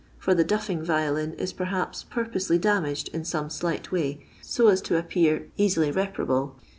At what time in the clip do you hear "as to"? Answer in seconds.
4.67-4.97